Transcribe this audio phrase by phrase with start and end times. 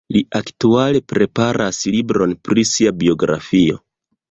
[0.15, 3.81] Li aktuale preparas libron pri sia biografio.